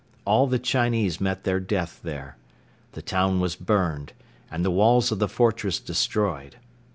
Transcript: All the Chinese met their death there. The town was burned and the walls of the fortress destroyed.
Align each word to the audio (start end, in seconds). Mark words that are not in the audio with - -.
All 0.25 0.47
the 0.47 0.57
Chinese 0.57 1.21
met 1.21 1.43
their 1.43 1.59
death 1.59 1.99
there. 2.01 2.35
The 2.93 3.03
town 3.03 3.39
was 3.39 3.55
burned 3.55 4.13
and 4.49 4.65
the 4.65 4.71
walls 4.71 5.11
of 5.11 5.19
the 5.19 5.27
fortress 5.29 5.79
destroyed. 5.79 6.55